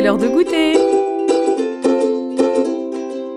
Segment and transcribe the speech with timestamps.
[0.00, 0.78] l'heure de goûter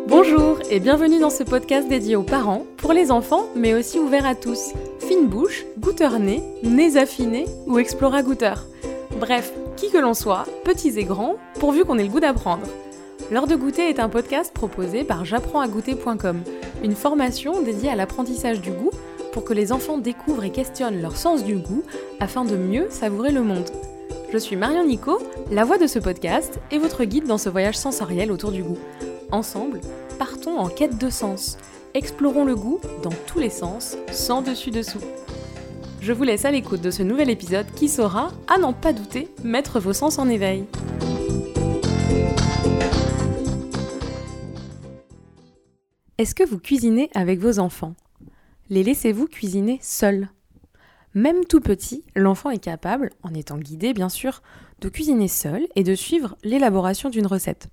[0.07, 4.25] Bonjour et bienvenue dans ce podcast dédié aux parents, pour les enfants, mais aussi ouvert
[4.25, 4.71] à tous.
[4.99, 8.65] Fine bouche, goûteur nez, nez affinés ou explora goûteur.
[9.19, 12.67] Bref, qui que l'on soit, petits et grands, pourvu qu'on ait le goût d'apprendre.
[13.29, 16.43] L'heure de goûter est un podcast proposé par j'apprends-à-goûter.com,
[16.81, 18.91] une formation dédiée à l'apprentissage du goût
[19.33, 21.83] pour que les enfants découvrent et questionnent leur sens du goût
[22.21, 23.69] afin de mieux savourer le monde.
[24.33, 25.19] Je suis Marion Nico,
[25.51, 28.79] la voix de ce podcast et votre guide dans ce voyage sensoriel autour du goût.
[29.31, 29.79] Ensemble,
[30.17, 31.59] partons en quête de sens.
[31.93, 35.03] Explorons le goût dans tous les sens, sans dessus-dessous.
[36.01, 39.29] Je vous laisse à l'écoute de ce nouvel épisode qui saura, à n'en pas douter,
[39.43, 40.65] mettre vos sens en éveil.
[46.17, 47.93] Est-ce que vous cuisinez avec vos enfants?
[48.71, 50.27] Les laissez-vous cuisiner seuls?
[51.13, 54.41] Même tout petit, l'enfant est capable, en étant guidé bien sûr,
[54.81, 57.67] de cuisiner seul et de suivre l'élaboration d'une recette.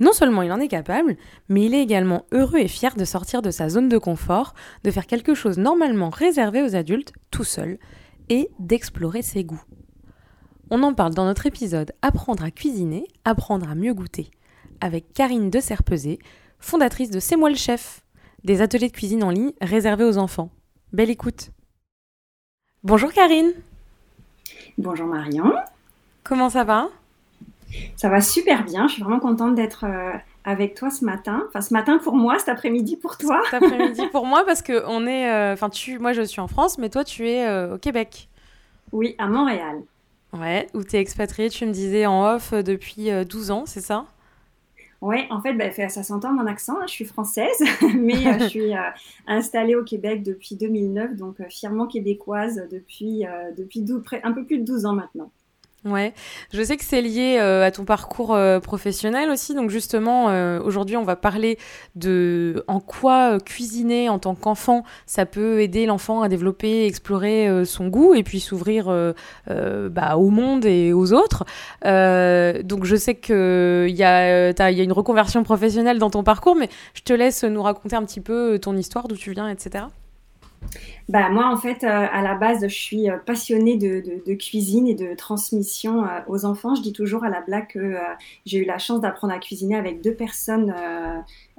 [0.00, 1.16] Non seulement il en est capable,
[1.48, 4.90] mais il est également heureux et fier de sortir de sa zone de confort, de
[4.90, 7.78] faire quelque chose normalement réservé aux adultes tout seul,
[8.28, 9.62] et d'explorer ses goûts.
[10.70, 14.30] On en parle dans notre épisode Apprendre à cuisiner, apprendre à mieux goûter,
[14.80, 16.18] avec Karine de Serpezé,
[16.58, 18.04] fondatrice de C'est moi le chef,
[18.44, 20.50] des ateliers de cuisine en ligne réservés aux enfants.
[20.92, 21.50] Belle écoute
[22.86, 23.50] Bonjour Karine.
[24.78, 25.52] Bonjour Marion.
[26.22, 26.88] Comment ça va?
[27.96, 28.86] Ça va super bien.
[28.86, 30.12] Je suis vraiment contente d'être euh,
[30.44, 31.42] avec toi ce matin.
[31.48, 33.42] Enfin, ce matin pour moi, cet après-midi pour toi.
[33.50, 35.28] Cet après-midi pour moi parce que on est.
[35.28, 38.28] Euh, enfin, tu, moi je suis en France, mais toi tu es euh, au Québec.
[38.92, 39.82] Oui, à Montréal.
[40.32, 44.04] Ouais, où tu es expatriée, tu me disais en off depuis 12 ans, c'est ça?
[45.02, 46.74] Oui, en fait, bah, ça s'entend mon accent.
[46.80, 47.62] Hein, je suis française,
[47.94, 48.80] mais euh, je suis euh,
[49.26, 53.24] installée au Québec depuis 2009, donc euh, fièrement québécoise depuis,
[53.56, 53.84] depuis
[54.22, 55.30] un peu plus de 12 ans maintenant.
[55.84, 56.14] Ouais,
[56.52, 59.54] je sais que c'est lié euh, à ton parcours euh, professionnel aussi.
[59.54, 61.58] Donc justement, euh, aujourd'hui, on va parler
[61.94, 67.86] de en quoi cuisiner en tant qu'enfant, ça peut aider l'enfant à développer, explorer son
[67.86, 68.86] goût et puis s'ouvrir
[69.46, 71.44] bah, au monde et aux autres.
[71.82, 77.02] donc je sais qu'il y, y a une reconversion professionnelle dans ton parcours, mais je
[77.02, 79.84] te laisse nous raconter un petit peu ton histoire, d'où tu viens, etc.
[81.08, 84.94] Bah, moi, en fait, euh, à la base, je suis euh, passionnée de, cuisine et
[84.94, 86.74] de transmission euh, aux enfants.
[86.74, 87.96] Je dis toujours à la blague que
[88.44, 90.74] j'ai eu la chance d'apprendre à cuisiner avec deux personnes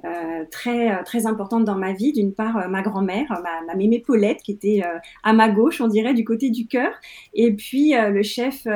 [0.04, 2.12] euh, très euh, très importante dans ma vie.
[2.12, 4.82] D'une part, euh, ma grand-mère, ma, ma, mémé Paulette, qui était
[5.24, 6.92] à ma gauche, on dirait, du côté du cœur,
[7.34, 8.66] et puis le chef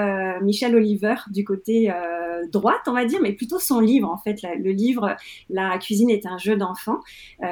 [0.43, 1.93] Michel Oliver du côté
[2.50, 4.43] droite, on va dire, mais plutôt son livre en fait.
[4.43, 5.16] le livre
[5.49, 6.99] La cuisine est un jeu d'enfant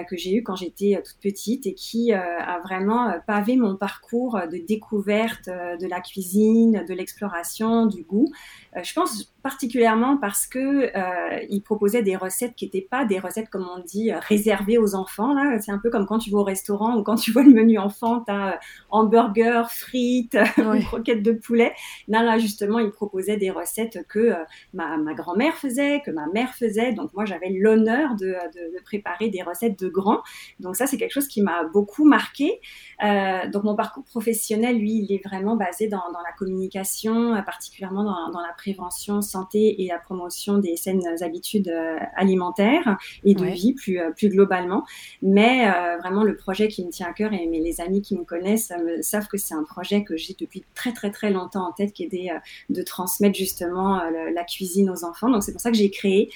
[0.09, 4.59] que j'ai eu quand j'étais toute petite et qui a vraiment pavé mon parcours de
[4.59, 8.31] découverte de la cuisine, de l'exploration, du goût.
[8.77, 13.49] Je pense particulièrement parce que euh, il proposait des recettes qui n'étaient pas des recettes
[13.51, 15.59] comme on dit euh, réservées aux enfants là.
[15.61, 17.79] C'est un peu comme quand tu vas au restaurant ou quand tu vois le menu
[17.79, 18.57] enfant tu as euh,
[18.91, 20.85] hamburger frites oui.
[20.85, 21.73] croquettes de poulet.
[22.07, 26.27] Là là justement il proposait des recettes que euh, ma, ma grand-mère faisait que ma
[26.27, 26.93] mère faisait.
[26.93, 30.21] Donc moi j'avais l'honneur de, de, de, préparer des recettes de grands.
[30.61, 32.61] Donc ça c'est quelque chose qui m'a beaucoup marqué.
[33.03, 38.05] Euh, donc mon parcours professionnel lui il est vraiment basé dans, dans la communication particulièrement
[38.05, 43.47] dans, dans la prévention santé et la promotion des saines habitudes euh, alimentaires et de
[43.47, 44.85] vie plus, euh, plus globalement.
[45.23, 48.17] Mais euh, vraiment, le projet qui me tient à cœur, et mais les amis qui
[48.19, 51.67] me connaissent me, savent que c'est un projet que j'ai depuis très très très longtemps
[51.67, 54.03] en tête, qui est de, de transmettre justement
[54.35, 55.31] la cuisine aux enfants.
[55.31, 56.31] Donc c'est pour ça que j'ai créé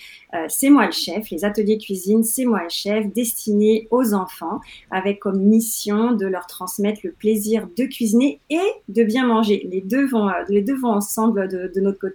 [0.49, 4.61] C'est moi le chef, les ateliers cuisine C'est moi le chef, destinés aux enfants,
[4.91, 9.67] avec comme mission de leur transmettre le plaisir de cuisiner et de bien manger.
[9.71, 12.14] Les deux vont, les deux vont ensemble de, de notre côté.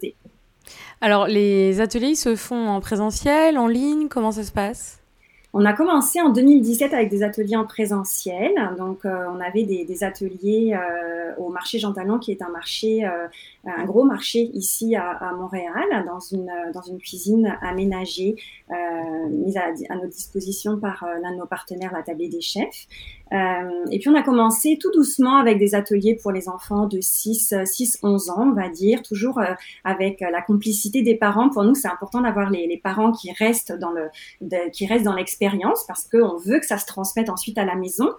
[1.02, 5.00] Alors, les ateliers se font en présentiel, en ligne Comment ça se passe?
[5.52, 8.52] On a commencé en 2017 avec des ateliers en présentiel.
[8.78, 13.04] Donc, euh, on avait des, ateliers euh, au marché Jean Talon, qui est un marché,
[13.04, 13.28] euh,
[13.66, 18.36] un gros marché ici à, Montréal, dans une, dans une cuisine aménagée,
[19.32, 22.88] mise à, à, notre disposition par l'un de nos partenaires, la Tablée des Chefs.
[23.34, 27.00] Euh, et puis, on a commencé tout doucement avec des ateliers pour les enfants de
[27.02, 29.40] 6, 6 11 ans, on va dire, toujours
[29.84, 31.50] avec la complicité des parents.
[31.50, 34.08] Pour nous, c'est important d'avoir les, les, parents qui restent dans le,
[34.42, 37.76] de, qui restent dans l'expérience parce qu'on veut que ça se transmette ensuite à la
[37.76, 38.10] maison.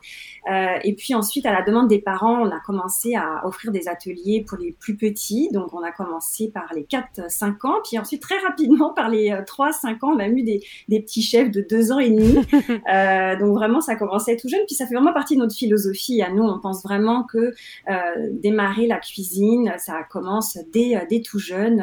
[0.50, 3.88] Euh, et puis ensuite, à la demande des parents, on a commencé à offrir des
[3.88, 5.48] ateliers pour les plus petits.
[5.52, 10.04] Donc, on a commencé par les 4-5 ans, puis ensuite très rapidement par les 3-5
[10.04, 12.38] ans, on a eu des, des petits chefs de 2 ans et demi.
[12.92, 14.60] euh, donc vraiment, ça commençait tout jeune.
[14.66, 16.22] Puis ça fait vraiment partie de notre philosophie.
[16.22, 17.94] À nous, on pense vraiment que euh,
[18.32, 21.82] démarrer la cuisine, ça commence dès, dès tout jeune.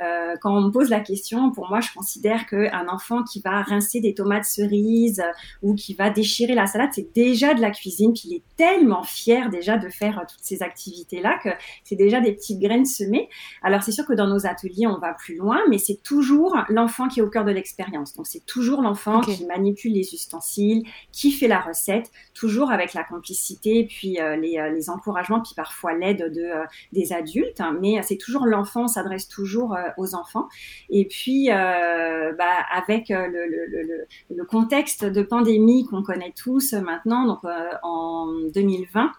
[0.00, 3.62] Euh, quand on me pose la question, pour moi, je considère qu'un enfant qui va
[3.62, 5.22] rincer des tomates cerises
[5.62, 8.12] ou qui va déchirer la salade, c'est déjà de la cuisine.
[8.12, 11.50] Puis il est tellement fier déjà de faire toutes ces activités-là que
[11.84, 13.28] c'est déjà des petites graines semées.
[13.62, 17.08] Alors c'est sûr que dans nos ateliers, on va plus loin, mais c'est toujours l'enfant
[17.08, 18.14] qui est au cœur de l'expérience.
[18.14, 20.82] Donc c'est toujours l'enfant qui manipule les ustensiles,
[21.12, 25.52] qui fait la recette, toujours avec la complicité, puis euh, les, euh, les, encouragements, puis
[25.54, 27.60] parfois l'aide de, euh, des adultes.
[27.60, 27.76] Hein.
[27.80, 30.48] mais c'est toujours l'enfant, s'adresse toujours aux enfants.
[30.90, 37.40] Et puis, bah, avec le, contexte de pandémie qu'on connaît tous maintenant, donc
[37.82, 39.12] en 2020,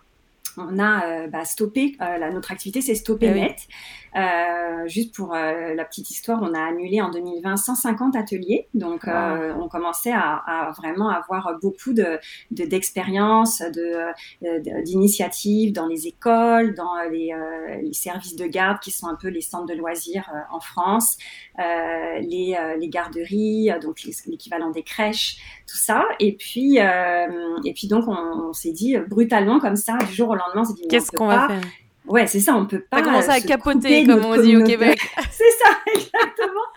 [0.58, 3.68] on a bah, stoppé, la, notre activité s'est stoppée eh net.
[4.16, 8.68] Euh, juste pour euh, la petite histoire, on a annulé en 2020 150 ateliers.
[8.74, 12.20] Donc, euh, on commençait à, à, vraiment avoir beaucoup de
[12.52, 17.34] d'expériences, de, d'initiatives dans les écoles, dans les,
[17.82, 21.18] les, services de garde qui sont un peu les centres de loisirs en France,
[21.58, 25.38] les, les garderies, donc l'équivalent des crèches,
[25.68, 26.04] tout ça.
[26.20, 30.62] Et puis, et puis donc, on, s'est dit brutalement comme ça, du jour au lendemain,
[30.62, 31.62] on s'est dit qu'est-ce qu'on va faire?
[32.08, 33.04] Ouais, c'est ça, on peut pas.
[33.04, 35.00] commencer à capoter, comme on dit au Québec.
[35.32, 36.68] c'est ça, exactement.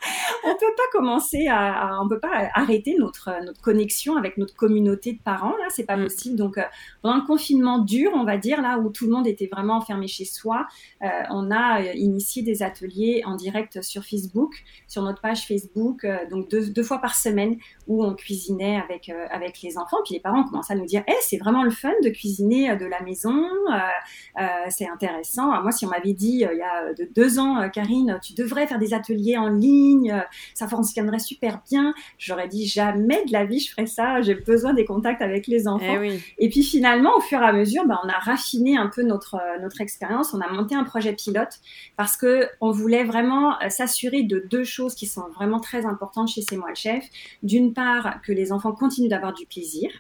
[0.44, 5.12] on peut pas commencer à, on peut pas arrêter notre notre connexion avec notre communauté
[5.12, 6.05] de parents là, c'est pas mm.
[6.05, 6.37] possible.
[6.37, 6.62] Donc euh,
[7.03, 10.06] pendant le confinement dur, on va dire là où tout le monde était vraiment enfermé
[10.06, 10.67] chez soi,
[11.03, 14.55] euh, on a euh, initié des ateliers en direct sur Facebook,
[14.88, 17.56] sur notre page Facebook, donc deux, deux, fois par semaine
[17.87, 19.99] où on cuisinait avec avec les enfants.
[20.05, 22.87] Puis les parents commençaient à nous dire, eh c'est vraiment le fun de cuisiner de
[22.87, 23.43] la maison,
[24.69, 28.67] c'est intéressant moi, si on m'avait dit il y a deux ans, Karine, tu devrais
[28.67, 29.01] faire des ateliers
[29.37, 30.22] en ligne,
[30.54, 34.20] ça fonctionnerait super bien, j'aurais dit jamais de la vie je ferais ça.
[34.22, 36.02] J'ai besoin des contacts avec les enfants.
[36.02, 39.02] Eh et puis finalement, au fur et à mesure, bah, on a raffiné un peu
[39.02, 40.34] notre notre expérience.
[40.34, 41.60] On a monté un projet pilote
[41.96, 46.43] parce que on voulait vraiment s'assurer de deux choses qui sont vraiment très importantes chez
[46.43, 47.04] C'est moi le chef.
[47.43, 49.90] D'une part, que les enfants continuent d'avoir du plaisir.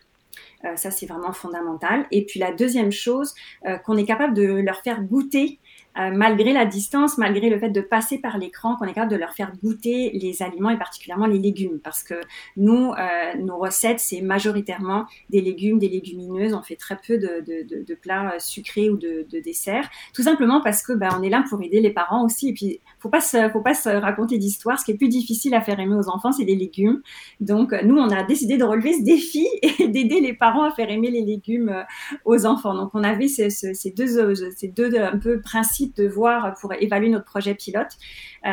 [0.64, 2.06] Euh, ça, c'est vraiment fondamental.
[2.10, 3.34] Et puis la deuxième chose,
[3.66, 5.58] euh, qu'on est capable de leur faire goûter
[5.98, 9.16] euh, malgré la distance, malgré le fait de passer par l'écran, qu'on est capable de
[9.16, 11.80] leur faire goûter les aliments et particulièrement les légumes.
[11.82, 12.14] Parce que
[12.56, 16.54] nous, euh, nos recettes, c'est majoritairement des légumes, des légumineuses.
[16.54, 19.88] On fait très peu de, plats euh, sucrés ou de, de, desserts.
[20.14, 22.48] Tout simplement parce que ben, on est là pour aider les parents aussi.
[22.48, 24.78] Et puis, faut pas se, faut pas se raconter d'histoires.
[24.78, 27.02] Ce qui est plus difficile à faire aimer aux enfants, c'est les légumes.
[27.40, 30.90] Donc, nous, on a décidé de relever ce défi et d'aider les parents à faire
[30.90, 31.84] aimer les légumes
[32.24, 32.74] aux enfants.
[32.74, 33.50] Donc, on avait ces
[33.94, 37.98] deux, ces deux un peu principes de voir pour évaluer notre projet pilote.
[38.44, 38.50] Euh,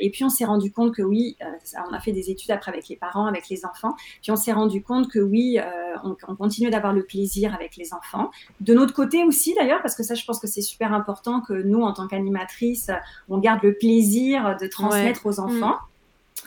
[0.00, 1.46] et puis on s'est rendu compte que oui, euh,
[1.88, 3.94] on a fait des études après avec les parents, avec les enfants.
[4.22, 7.76] Puis on s'est rendu compte que oui, euh, on, on continue d'avoir le plaisir avec
[7.76, 8.30] les enfants.
[8.60, 11.54] De notre côté aussi d'ailleurs, parce que ça, je pense que c'est super important que
[11.54, 12.90] nous, en tant qu'animatrices,
[13.28, 15.74] on garde le plaisir de transmettre aux enfants.
[15.74, 15.91] Mm.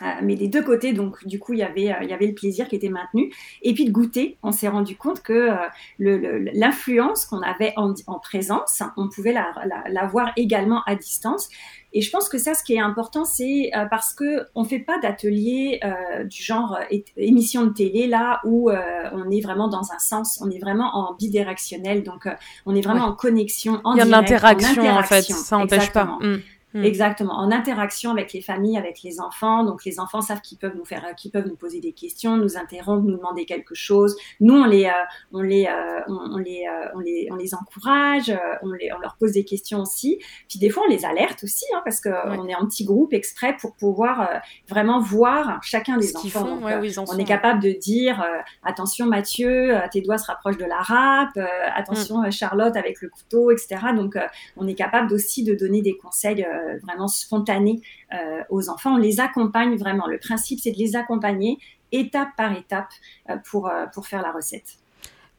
[0.02, 2.28] Euh, mais des deux côtés, donc du coup, il y avait, euh, il y avait
[2.28, 3.32] le plaisir qui était maintenu.
[3.62, 8.20] Et puis de goûter, on s'est rendu compte que euh, l'influence qu'on avait en, en,
[8.20, 11.48] présence, on pouvait la, la, la, voir également à distance.
[11.94, 15.00] Et je pense que ça, ce qui est important, c'est parce que on fait pas
[15.00, 15.80] d'atelier
[16.26, 16.78] du genre
[17.16, 21.14] émission de télé là où on est vraiment dans un sens, on est vraiment en
[21.14, 22.28] bidirectionnel, donc
[22.66, 25.94] on est vraiment en connexion, en Il y a de l'interaction en, fait, ça n'empêche
[25.94, 26.18] pas.
[26.20, 26.42] Mm.
[26.76, 26.84] Mm.
[26.84, 29.64] Exactement, en interaction avec les familles, avec les enfants.
[29.64, 32.58] Donc les enfants savent qu'ils peuvent nous faire, qu'ils peuvent nous poser des questions, nous
[32.58, 34.18] interrompre, nous demander quelque chose.
[34.42, 34.92] Nous on les, euh,
[35.32, 39.16] on les, euh, on, les, euh, on les, on les encourage, on, les, on leur
[39.16, 40.20] pose des questions aussi.
[40.50, 43.14] Puis des fois on les alerte aussi, hein, parce que on est en petit groupe
[43.14, 46.60] exprès pour pouvoir vraiment voir chacun des enfants.
[46.62, 48.22] on est capable de dire
[48.64, 51.40] attention Mathieu, tes doigts se rapprochent de la râpe,
[51.74, 52.32] attention mm.
[52.32, 53.78] Charlotte avec le couteau, etc.
[53.96, 54.18] Donc
[54.58, 57.82] on est capable aussi de donner des conseils euh, vraiment spontanée
[58.14, 58.96] euh, aux enfants.
[58.96, 60.08] On les accompagne vraiment.
[60.08, 61.58] Le principe, c'est de les accompagner
[61.92, 62.90] étape par étape
[63.30, 64.78] euh, pour, pour faire la recette.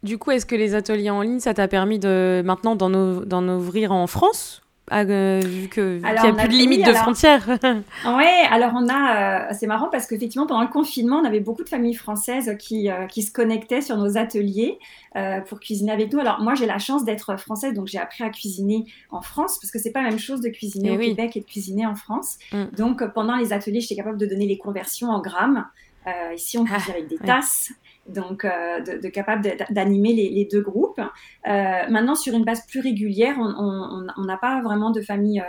[0.03, 3.93] Du coup, est-ce que les ateliers en ligne, ça t'a permis de maintenant d'en ouvrir
[3.93, 4.63] en France?
[4.89, 7.45] Ah, euh, vu qu'il n'y a plus de limite de frontières.
[8.07, 11.65] oui, alors on a, euh, c'est marrant parce qu'effectivement pendant le confinement, on avait beaucoup
[11.65, 14.79] de familles françaises qui, euh, qui se connectaient sur nos ateliers
[15.49, 16.21] pour cuisiner avec nous.
[16.21, 19.71] Alors moi j'ai la chance d'être française, donc j'ai appris à cuisiner en France parce
[19.71, 21.95] que c'est pas la même chose de cuisiner eh au Québec et de cuisiner en
[21.95, 22.37] France.
[22.53, 22.65] Mm.
[22.77, 25.65] Donc pendant les ateliers, j'étais capable de donner les conversions en grammes.
[26.35, 27.73] ici on cuisine ah, avec des tasses.
[28.09, 31.01] Donc de, de, capable d'animer les, les, deux groupes.
[31.45, 35.43] maintenant, sur une base plus régulière, on n'a pas vraiment de famille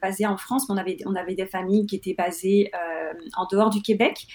[0.00, 2.70] basée en France, mais on avait, on avait des familles qui étaient basées
[3.36, 4.26] en dehors du Québec,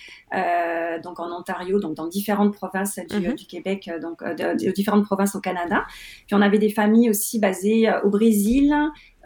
[1.03, 3.35] donc en Ontario, donc dans différentes provinces du, mhm.
[3.35, 5.83] du Québec, donc de, différentes provinces au Canada.
[6.25, 8.73] Puis on avait des familles aussi basées au Brésil,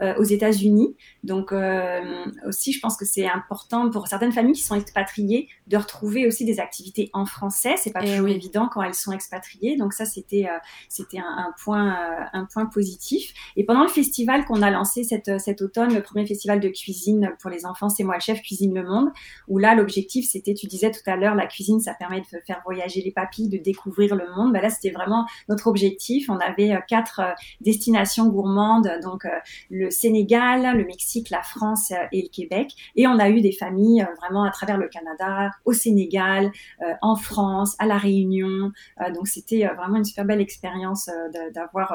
[0.02, 0.96] euh, aux États-Unis.
[1.22, 5.76] Donc euh, aussi, je pense que c'est important pour certaines familles qui sont expatriées de
[5.76, 7.74] retrouver aussi des activités en français.
[7.76, 9.76] C'est pas eh toujours évident quand elles sont expatriées.
[9.76, 11.96] Donc ça, c'était euh, c'était un, point
[12.32, 13.32] un point positif.
[13.54, 17.30] Et pendant le festival qu'on a lancé cet, cet automne, le premier festival de cuisine
[17.40, 19.10] pour les enfants, c'est moi le chef cuisine le monde.
[19.46, 22.60] Où là, l'objectif, c'était, tu disais tout à l'heure, la cuisine, ça permet de faire
[22.64, 24.52] voyager les papilles, de découvrir le monde.
[24.52, 26.28] Ben là, c'était vraiment notre objectif.
[26.28, 27.20] On avait quatre
[27.60, 29.28] destinations gourmandes, donc
[29.70, 32.72] le Sénégal, le Mexique, la France euh, et le Québec.
[32.96, 36.50] Et on a eu des familles euh, vraiment à travers le Canada, au Sénégal,
[36.82, 38.72] euh, en France, à La Réunion.
[39.14, 41.10] donc c'était vraiment une super belle expérience
[41.54, 41.94] d'avoir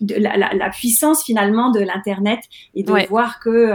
[0.00, 2.40] la, puissance finalement de l'Internet
[2.74, 3.72] et de voir que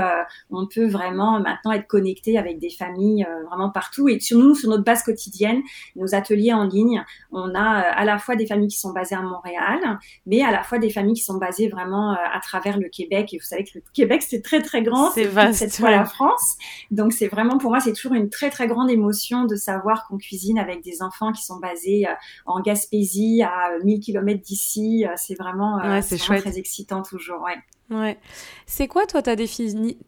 [0.50, 4.08] on peut vraiment maintenant être connecté avec des familles vraiment partout.
[4.08, 5.62] Et sur nous, sur notre base quotidienne,
[5.96, 9.22] nos ateliers en ligne, on a à la fois des familles qui sont basées à
[9.22, 9.80] Montréal,
[10.26, 13.34] mais à la fois des familles qui sont basées vraiment à travers le Québec.
[13.34, 15.12] Et vous savez que le Québec, c'est très très grand.
[15.12, 15.60] C'est vaste.
[15.60, 16.58] Cette fois la France.
[16.92, 20.18] Donc c'est vraiment pour moi, c'est toujours une très très grande émotion de savoir qu'on
[20.18, 22.14] cuisine avec des enfants qui sont basés euh,
[22.46, 25.06] en Gaspésie, à 1000 km d'ici.
[25.06, 27.42] Euh, c'est vraiment, euh, c'est très excitant toujours.
[27.42, 27.58] Ouais.
[27.96, 28.18] Ouais.
[28.66, 29.36] C'est quoi, toi, ta,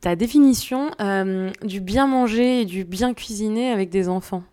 [0.02, 0.92] ta définition
[1.64, 4.44] du bien manger et du bien cuisiner avec des enfants?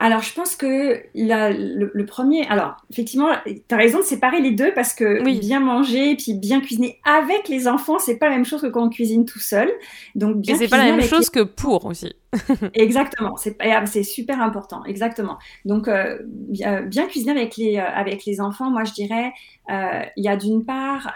[0.00, 2.46] Alors, je pense que la, le, premier.
[2.46, 6.60] Alors, effectivement, tu as raison de séparer les deux parce que bien manger puis bien
[6.60, 9.68] cuisiner avec les enfants, c'est pas la même chose que quand on cuisine tout seul.
[10.14, 12.14] Donc, bien Et c'est pas la même chose que pour aussi.
[12.74, 15.38] exactement, ah, c'est super important, exactement.
[15.64, 16.18] Donc, euh,
[16.50, 19.32] bien, cuisiner avec les, euh, avec les enfants, moi je dirais,
[19.70, 21.14] euh, il y a d'une part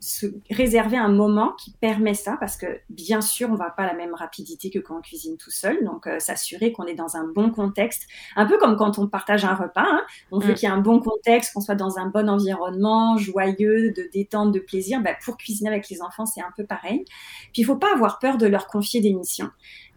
[0.00, 3.86] se réserver un moment qui permet ça, parce que bien sûr, on va pas à
[3.86, 7.26] la même rapidité que quand on cuisine tout seul, donc s'assurer qu'on est dans un
[7.26, 8.06] bon contexte,
[8.36, 10.02] un peu comme quand on partage un repas, hein.
[10.30, 10.54] on veut mm.
[10.54, 14.52] qu'il y ait un bon contexte, qu'on soit dans un bon environnement, joyeux, de détente,
[14.52, 15.00] de plaisir.
[15.00, 17.04] Bah, pour cuisiner avec les enfants, c'est un peu pareil.
[17.52, 19.50] Puis il faut pas avoir peur de leur confier des missions.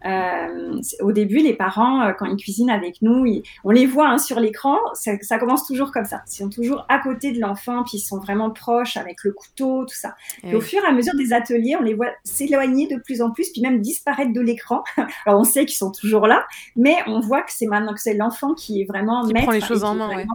[0.04, 3.24] Euh, au début, les parents, euh, quand ils cuisinent avec nous,
[3.64, 6.22] on les voit hein, sur l'écran, ça, ça, commence toujours comme ça.
[6.28, 9.84] Ils sont toujours à côté de l'enfant, puis ils sont vraiment proches avec le couteau,
[9.84, 10.14] tout ça.
[10.44, 13.30] Et au fur et à mesure des ateliers, on les voit s'éloigner de plus en
[13.30, 14.82] plus, puis même disparaître de l'écran.
[15.26, 18.14] Alors on sait qu'ils sont toujours là, mais on voit que c'est maintenant que c'est
[18.14, 19.46] l'enfant qui est vraiment qui maître.
[19.46, 20.26] Prend les choses en main, ouais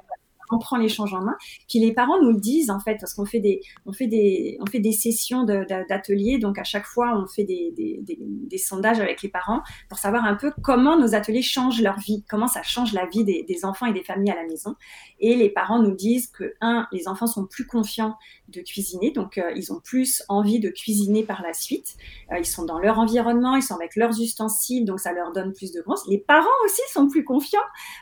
[0.51, 1.35] on prend l'échange en main.
[1.69, 4.57] Puis les parents nous le disent en fait, parce qu'on fait des, on fait des,
[4.61, 6.37] on fait des sessions d'ateliers.
[6.39, 10.35] Donc à chaque fois, on fait des, des, sondages avec les parents pour savoir un
[10.35, 13.93] peu comment nos ateliers changent leur vie, comment ça change la vie des, enfants et
[13.93, 14.75] des familles à la maison.
[15.19, 18.15] Et les parents nous disent que un, les enfants sont plus confiants
[18.49, 21.95] de cuisiner, donc euh, ils ont plus envie de cuisiner par la suite.
[22.31, 25.53] Euh, ils sont dans leur environnement, ils sont avec leurs ustensiles, donc ça leur donne
[25.53, 26.05] plus de grâce.
[26.07, 27.59] Les parents aussi sont plus confiants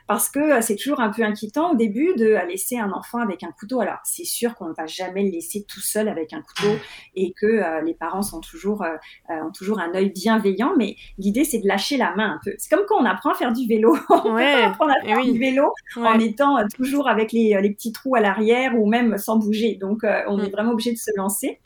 [0.07, 3.43] parce que euh, c'est toujours un peu inquiétant au début de laisser un enfant avec
[3.43, 3.81] un couteau.
[3.81, 6.75] Alors, c'est sûr qu'on ne va jamais le laisser tout seul avec un couteau
[7.15, 8.95] et que euh, les parents sont toujours, euh,
[9.29, 12.53] euh, ont toujours un œil bienveillant, mais l'idée, c'est de lâcher la main un peu.
[12.57, 13.97] C'est comme quand on apprend à faire du vélo.
[14.09, 18.15] on ouais, apprend à faire du vélo en étant toujours avec les, les, petits trous
[18.15, 19.75] à l'arrière ou même sans bouger.
[19.75, 20.41] Donc, on mm.
[20.41, 21.59] est vraiment obligé de se lancer.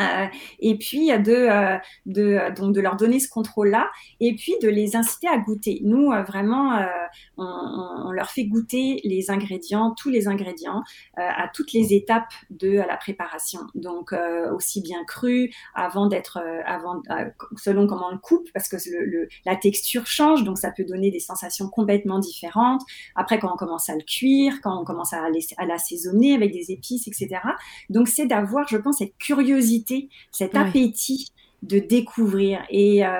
[0.00, 0.26] Euh,
[0.60, 4.96] et puis de, euh, de, donc de leur donner ce contrôle-là, et puis de les
[4.96, 5.80] inciter à goûter.
[5.84, 6.84] Nous, euh, vraiment,
[7.36, 10.82] on, leur fait goûter les ingrédients, tous les ingrédients,
[11.16, 13.60] à toutes les étapes de la préparation.
[13.74, 14.14] Donc
[14.54, 17.02] aussi bien cru, avant d'être, avant,
[17.56, 18.76] selon comment on le coupe, parce que
[19.44, 22.82] la texture change, donc ça peut donner des sensations complètement différentes.
[23.14, 25.28] Après, quand on commence à le cuire, quand on commence à
[25.66, 27.40] l'assaisonner avec des épices, etc.
[27.90, 29.85] Donc c'est d'avoir, je pense, cette curiosité
[30.30, 32.64] cet appétit de découvrir.
[32.70, 33.10] Et, euh,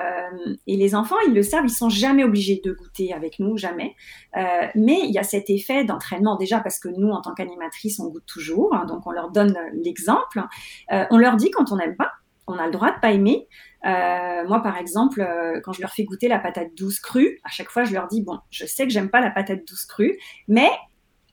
[0.67, 3.95] et, les enfants, ils le savent, ils sont jamais obligés de goûter avec nous, jamais.
[4.37, 7.99] Euh, mais il y a cet effet d'entraînement déjà parce que nous, en tant qu'animatrice,
[7.99, 10.43] on goûte toujours, hein, donc on leur donne l'exemple.
[10.91, 12.11] Euh, on leur dit quand on n'aime pas,
[12.47, 13.47] on a le droit de pas aimer.
[13.83, 15.27] moi, par exemple,
[15.63, 18.21] quand je leur fais goûter la patate douce crue, à chaque fois, je leur dis
[18.21, 20.69] bon, je sais que j'aime pas la patate douce crue, mais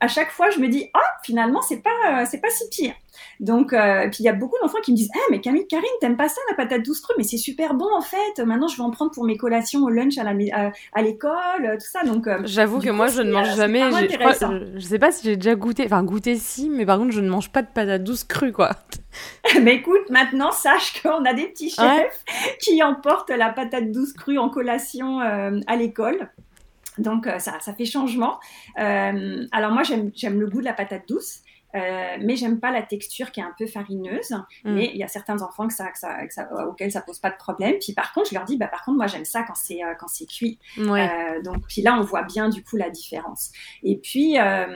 [0.04, 2.92] à chaque fois, je me dis, ah, finalement, c'est pas, euh, c'est pas si pire.
[3.40, 5.88] Donc, euh, puis il y a beaucoup d'enfants qui me disent, ah, mais Camille, Karine,
[5.98, 8.44] t'aimes pas ça, la patate douce crue, mais c'est super bon, en fait.
[8.44, 10.32] Maintenant, je vais en prendre pour mes collations au lunch à, la,
[10.92, 12.04] à, l'école, tout ça.
[12.04, 13.80] Donc, euh, j'avoue que moi, je ne mange jamais.
[14.76, 17.30] Je, sais pas si j'ai déjà goûté, enfin, goûté si, mais par contre, je ne
[17.30, 18.72] mange pas de patate douce crue, quoi.
[19.62, 22.24] mais écoute, maintenant, sache qu'on a des petits chefs
[22.60, 26.28] qui emportent la patate douce crue en collation à l'école.
[26.98, 28.38] Donc ça, ça fait changement.
[28.76, 31.42] alors moi j'aime le goût de la patate douce.
[31.74, 34.30] Euh, mais j'aime pas la texture qui est un peu farineuse.
[34.64, 34.74] Mm.
[34.74, 37.18] Mais il y a certains enfants que ça, que ça, que ça, auxquels ça pose
[37.18, 37.74] pas de problème.
[37.80, 39.94] Puis par contre, je leur dis, bah, par contre, moi j'aime ça quand c'est euh,
[39.98, 40.58] quand c'est cuit.
[40.78, 43.50] Euh, donc puis là, on voit bien du coup la différence.
[43.82, 44.66] Et puis euh,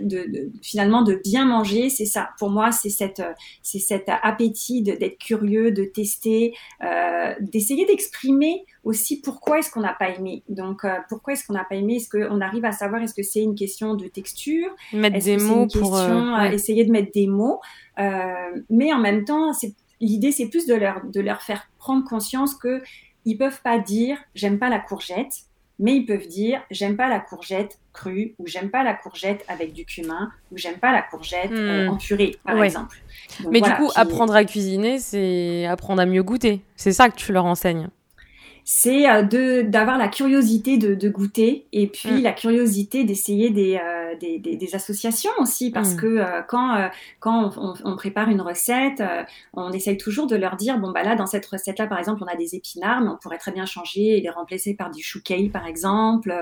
[0.00, 2.30] de, de, finalement de bien manger, c'est ça.
[2.38, 3.22] Pour moi, c'est cette
[3.62, 6.54] c'est cet appétit d'être curieux, de tester,
[7.40, 10.42] d'essayer d'exprimer aussi pourquoi est-ce qu'on n'a pas aimé.
[10.48, 11.96] Donc pourquoi est-ce qu'on n'a pas aimé?
[11.96, 14.68] Est-ce qu'on arrive à savoir Est-ce que c'est une question de texture?
[14.92, 17.60] Mettre des mots pour euh, essayer de mettre des mots?
[17.98, 19.52] Euh, mais en même temps,
[20.00, 22.82] l'idée, c'est plus de leur, de leur faire prendre conscience que
[23.24, 25.42] ils peuvent pas dire j'aime pas la courgette,
[25.78, 29.72] mais ils peuvent dire j'aime pas la courgette crue ou j'aime pas la courgette avec
[29.72, 31.90] du cumin ou j'aime pas la courgette euh, hmm.
[31.90, 32.96] en purée par exemple.
[33.48, 36.62] mais du coup, apprendre à cuisiner, c'est apprendre à mieux goûter.
[36.74, 37.88] C'est ça que tu leur enseignes
[38.64, 42.22] c'est euh, de d'avoir la curiosité de, de, goûter et puis mm.
[42.22, 45.96] la curiosité d'essayer des, euh, des, des, des, associations aussi parce mm.
[45.96, 49.02] que euh, quand quand on, on, prépare une recette,
[49.54, 52.22] on essaye toujours de leur dire bon bah là dans cette recette là par exemple
[52.24, 55.02] on a des épinards mais on pourrait très bien changer et les remplacer par du
[55.02, 56.32] chou kale par exemple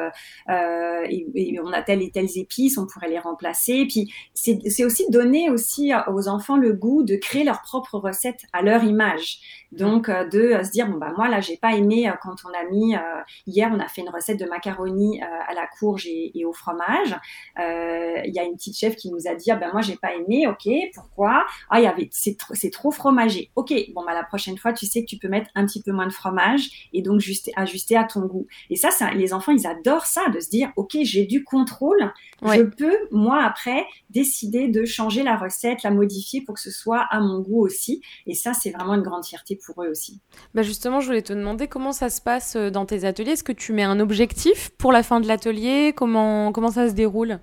[0.49, 5.07] et, et, on a telles et telles épices on pourrait les remplacer puis c'est aussi
[5.11, 10.11] donner aussi aux enfants le goût de créer leur propre recette à leur image donc
[10.11, 12.95] de se dire bon bah moi là j'ai pas aimé euh, quand on a mis,
[12.95, 13.01] euh,
[13.47, 17.17] hier, on a fait une recette de macaroni euh, à la courge et, au fromage.
[17.59, 20.15] Il y a une petite chef qui nous a dit, ah ben moi, j'ai pas
[20.15, 21.47] aimé, ok, pourquoi?
[21.69, 23.51] Ah, il y avait, c'est trop, trop fromagé.
[23.57, 25.93] Ok, bon, bah, la prochaine fois, tu sais que tu peux mettre un petit peu
[25.93, 28.47] moins de fromage et donc juste ajuster à ton goût.
[28.71, 32.13] Et ça, ça, les enfants, ils adorent ça, de se dire, ok, j'ai du contrôle,
[32.43, 37.07] je peux, moi, après, décider de changer la recette, la modifier pour que ce soit
[37.11, 38.03] à mon goût aussi.
[38.27, 40.21] Et ça, c'est vraiment une grande fierté pour eux aussi.
[40.55, 43.33] Bah justement, je voulais te demander comment ça se passe euh, dans tes ateliers?
[43.33, 45.93] Est-ce que tu mets un objectif pour la fin de l'atelier?
[45.95, 47.39] Comment, comment ça se déroule?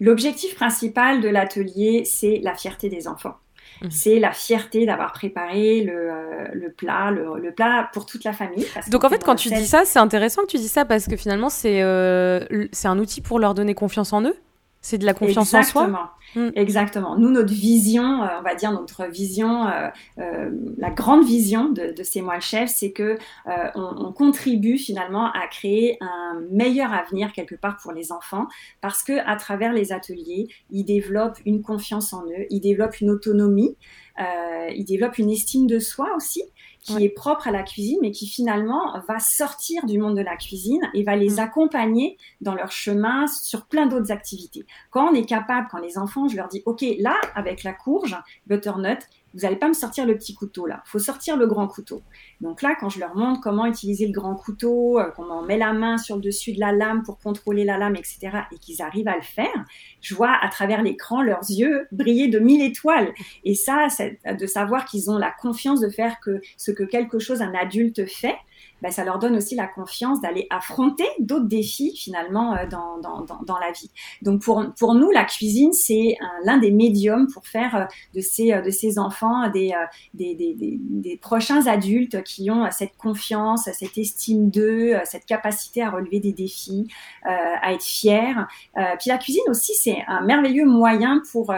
[0.00, 3.36] L'objectif principal de l'atelier, c'est la fierté des enfants.
[3.80, 3.90] Mmh.
[3.90, 8.66] C'est la fierté d'avoir préparé le, euh, le plat, le, plat pour toute la famille.
[8.90, 11.16] Donc en fait, quand tu dis ça, c'est intéressant que tu dis ça parce que
[11.16, 14.36] finalement, c'est euh, c'est un outil pour leur donner confiance en eux.
[14.84, 16.14] C'est de la confiance en soi?
[16.34, 16.50] Mm.
[16.56, 17.16] Exactement.
[17.16, 19.88] Nous, notre vision, euh, on va dire notre vision, euh,
[20.18, 25.32] euh, la grande vision de, de ces mois chefs, c'est que on, on, contribue finalement
[25.32, 28.46] à créer un meilleur avenir quelque part pour les enfants,
[28.82, 33.08] parce que à travers les ateliers, ils développent une confiance en eux, ils développent une
[33.08, 33.78] autonomie,
[34.18, 36.42] ils développent une estime de soi aussi
[36.84, 40.36] qui est propre à la cuisine, mais qui finalement va sortir du monde de la
[40.36, 41.38] cuisine et va les mm.
[41.38, 44.66] accompagner dans leur chemin sur plein d'autres activités.
[44.90, 48.16] Quand on est capable, quand les enfants, je leur dis, OK, là, avec la courge,
[48.46, 48.98] butternut,
[49.34, 52.02] vous n'allez pas me sortir le petit couteau là, faut sortir le grand couteau.
[52.40, 55.58] Donc là, quand je leur montre comment utiliser le grand couteau, euh, comment on met
[55.58, 58.80] la main sur le dessus de la lame pour contrôler la lame, etc., et qu'ils
[58.80, 59.64] arrivent à le faire,
[60.00, 63.12] je vois à travers l'écran leurs yeux briller de mille étoiles.
[63.44, 63.88] Et ça,
[64.24, 66.16] de savoir qu'ils ont la confiance de faire
[66.56, 68.36] ce que quelque chose un adulte fait,
[68.82, 73.58] bah, ça leur donne aussi la confiance d'aller affronter d'autres défis finalement euh, dans, dans,
[73.58, 73.90] la vie.
[74.20, 78.60] Donc pour, pour nous, la cuisine, c'est l'un des médiums pour faire euh, de ces,
[78.60, 79.72] de ces enfants des,
[80.14, 85.82] des, des, des, des prochains adultes qui ont cette confiance, cette estime d'eux, cette capacité
[85.82, 86.88] à relever des défis,
[87.24, 88.34] à être fiers.
[88.74, 91.54] puis la cuisine aussi, c'est un merveilleux moyen pour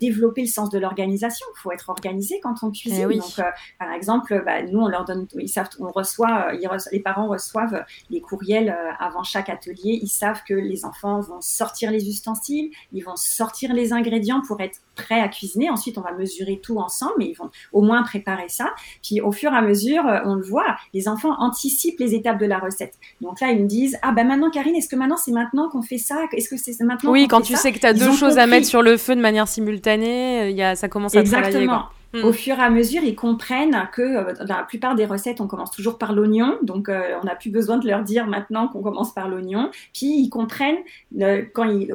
[0.00, 1.46] développer le sens de l'organisation.
[1.56, 3.08] Il faut être organisé quand on cuisine.
[3.10, 3.40] Eh Donc,
[3.78, 6.52] par exemple, bah, nous, on leur donne, ils savent, on reçoit,
[6.92, 9.98] les parents reçoivent les courriels euh, avant chaque atelier.
[10.02, 14.60] Ils savent que les enfants vont sortir les ustensiles, ils vont sortir les ingrédients pour
[14.60, 15.70] être prêts à cuisiner.
[15.70, 18.74] Ensuite, on va mesurer tout ensemble, mais ils vont au moins préparer ça.
[19.02, 22.38] Puis au fur et à mesure, euh, on le voit, les enfants anticipent les étapes
[22.38, 22.94] de la recette.
[23.20, 25.82] Donc là, ils me disent ah ben maintenant Karine, est-ce que maintenant c'est maintenant qu'on
[25.82, 26.16] fait ça?
[26.32, 28.66] Est-ce que c'est maintenant Oui, quand tu sais que tu as deux choses à mettre
[28.66, 31.50] sur le feu de manière simultanée, y a, ça commence à Exactement.
[31.50, 31.97] travailler.
[32.14, 32.24] Mm.
[32.24, 35.46] Au fur et à mesure, ils comprennent que euh, dans la plupart des recettes, on
[35.46, 36.58] commence toujours par l'oignon.
[36.62, 39.70] Donc, euh, on n'a plus besoin de leur dire maintenant qu'on commence par l'oignon.
[39.92, 40.78] Puis, ils comprennent,
[41.20, 41.44] euh,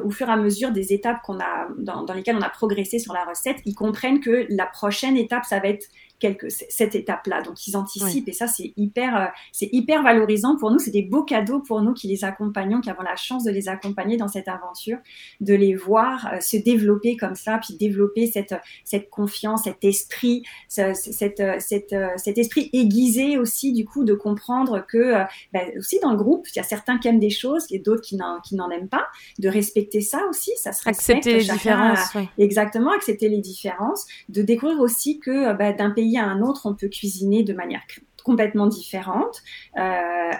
[0.04, 2.98] au fur et à mesure des étapes qu'on a, dans, dans, lesquelles on a progressé
[2.98, 7.42] sur la recette, ils comprennent que la prochaine étape, ça va être quelque, cette étape-là.
[7.42, 10.78] Donc ils anticipent et ça c'est hyper, euh, c'est hyper valorisant pour nous.
[10.78, 13.68] C'est des beaux cadeaux pour nous qui les accompagnons, qui avons la chance de les
[13.68, 14.98] accompagner dans cette aventure,
[15.40, 20.42] de les voir euh, se développer comme ça, puis développer cette cette confiance, cet esprit,
[20.68, 25.14] cette, cette, cet esprit aiguisé aussi du coup de comprendre que
[25.52, 28.02] ben, aussi dans le groupe il y a certains qui aiment des choses et d'autres
[28.02, 29.06] qui n'en aiment pas,
[29.38, 34.80] de respecter ça aussi, ça se accepter les différences, exactement accepter les différences, de découvrir
[34.80, 37.86] aussi que ben, d'un pays à un autre, on peut cuisiner de manière
[38.24, 39.42] complètement différentes,
[39.76, 39.80] euh,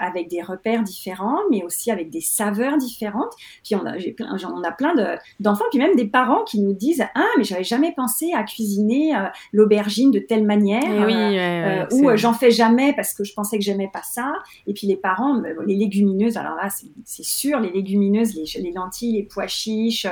[0.00, 3.32] avec des repères différents, mais aussi avec des saveurs différentes.
[3.62, 4.94] Puis on a, plein, on a plein
[5.38, 9.14] d'enfants, puis même des parents qui nous disent ah mais j'avais jamais pensé à cuisiner
[9.14, 13.58] euh, l'aubergine de telle manière, eh euh, ou j'en fais jamais parce que je pensais
[13.58, 14.32] que j'aimais pas ça.
[14.66, 16.68] Et puis les parents, les légumineuses, alors là
[17.04, 20.06] c'est sûr, les légumineuses, les, les, lentilles, les pois chiches,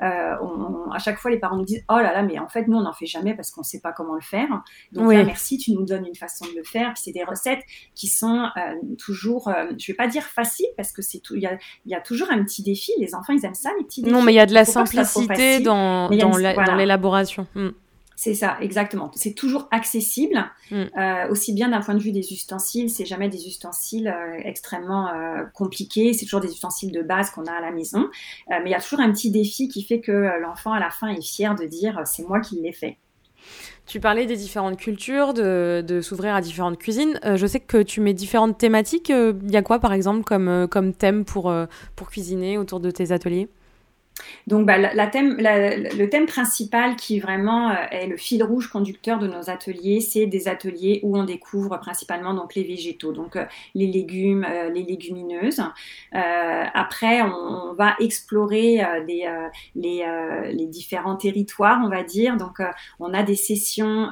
[0.00, 2.82] à chaque fois les parents nous disent oh là là mais en fait nous on
[2.82, 4.48] n'en fait jamais parce qu'on sait pas comment le faire.
[4.92, 6.94] Donc merci, tu nous donnes une façon de le faire.
[6.94, 10.92] Puis c'est des recettes qui sont euh, toujours, euh, je vais pas dire faciles parce
[10.92, 12.92] que c'est tout, il y a, y a, toujours un petit défi.
[12.98, 14.12] Les enfants, ils aiment ça, les petits défis.
[14.12, 17.46] Non, mais il y a de la simplicité dans, dans l'élaboration.
[17.54, 17.70] Hmm.
[18.16, 19.12] C'est ça, exactement.
[19.14, 20.84] C'est toujours accessible, hmm.
[20.98, 22.90] euh, aussi bien d'un point de vue des ustensiles.
[22.90, 24.12] C'est jamais des ustensiles
[24.44, 25.12] extrêmement
[25.54, 26.12] compliqués.
[26.12, 28.08] C'est toujours des ustensiles de base qu'on a à la maison.
[28.48, 31.08] mais il y a toujours un petit défi qui fait que l'enfant à la fin
[31.08, 32.98] est fier de dire c'est moi qui l'ai fait.
[33.88, 37.18] Tu parlais des différentes cultures, de, s'ouvrir à différentes cuisines.
[37.24, 39.08] Euh, je sais que tu mets différentes thématiques.
[39.08, 41.50] Il euh, y a quoi, par exemple, comme, euh, thème pour
[42.10, 43.48] cuisiner autour de tes ateliers?
[44.46, 49.18] Donc, bah, la, thème, le thème principal qui vraiment euh, est le fil rouge conducteur
[49.18, 53.44] de nos ateliers, c'est des ateliers où on découvre principalement donc les végétaux, donc euh,
[53.74, 55.62] les légumes, euh, les légumineuses.
[56.12, 59.28] après, on, va explorer des,
[59.76, 60.04] les,
[60.52, 62.36] les, différents territoires, on va dire.
[62.36, 62.58] Donc,
[62.98, 64.10] on a des sessions,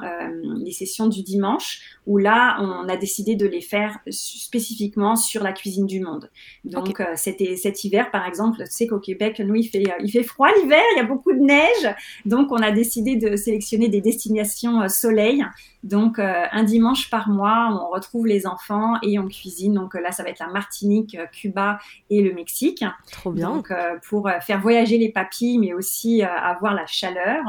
[0.57, 5.51] les sessions du dimanche où là, on a décidé de les faire spécifiquement sur la
[5.51, 6.29] cuisine du monde.
[6.63, 10.49] Donc, c'était cet hiver, par exemple, sais qu'au Québec, nous, il fait il fait froid
[10.61, 14.81] l'hiver, il y a beaucoup de neige, donc on a décidé de sélectionner des destinations
[14.81, 15.43] euh, soleil.
[15.83, 19.73] Donc euh, un dimanche par mois, on retrouve les enfants et on cuisine.
[19.73, 21.79] Donc euh, là, ça va être la Martinique, Cuba
[22.09, 22.83] et le Mexique.
[23.11, 23.49] Trop bien.
[23.49, 23.71] Donc
[24.09, 27.43] pour faire voyager les papilles, mais aussi avoir la chaleur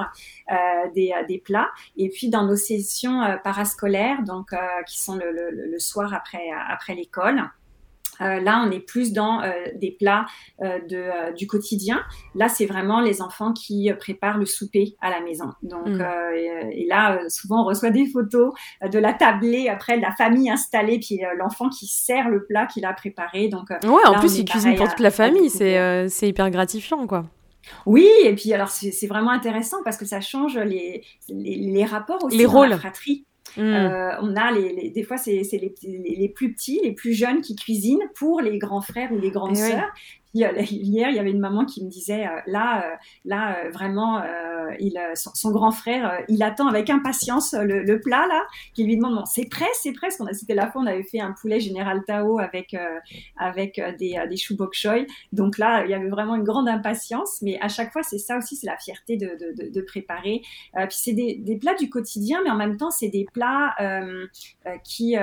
[0.95, 1.71] des, des, plats.
[1.97, 4.51] Et puis dans nos sessions parascolaires, donc
[4.87, 7.43] qui sont le, le soir après après l'école.
[8.21, 10.27] Euh, là, on est plus dans euh, des plats
[10.63, 12.03] euh, de, du quotidien.
[12.35, 15.53] Là, c'est vraiment les enfants qui préparent le souper à la maison.
[15.63, 16.03] Donc, mm.
[16.73, 18.53] et, là, souvent, on reçoit des photos
[18.83, 22.93] de la tablée après la famille installée, puis l'enfant qui sert le plat qu'il a
[22.93, 23.49] préparé.
[23.49, 25.51] Donc, ouais, en plus, il cuisine pour toute la famille.
[25.51, 27.25] C'est c'est hyper gratifiant, quoi.
[27.87, 32.23] Oui, et puis alors c'est vraiment intéressant parce que ça change les, les, les rapports
[32.25, 32.71] aussi les dans rôles.
[32.71, 33.27] la fratrie.
[33.57, 33.61] Mm.
[33.61, 37.57] Euh, on a les, des fois c'est les, les, plus petits, les plus jeunes qui
[37.57, 39.93] cuisinent pour les grands frères ou les grandes eh sœurs.
[40.37, 44.23] Euh, hier, il y avait une maman qui me disait euh, là, euh, là vraiment,
[45.15, 48.43] son, grand frère, il attend avec impatience le, plat là,
[48.75, 50.09] qui lui demande c'est prêt, c'est prêt.
[50.09, 52.77] Parce qu'on a, c'était la fois, on avait fait un poulet général Tao avec
[53.37, 55.07] avec des, des choux bok choy.
[55.33, 57.41] Donc là, il y avait vraiment une grande impatience.
[57.43, 60.43] Mais à chaque fois, c'est ça aussi, c'est la fierté de, préparer.
[60.75, 63.75] puis c'est des, plats du quotidien, mais en même temps, c'est des plats
[64.85, 65.17] qui,